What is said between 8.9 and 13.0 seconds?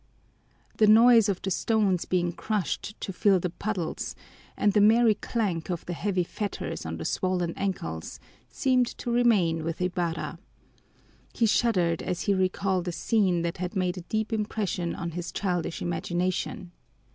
to remain with Ibarra. He shuddered as he recalled a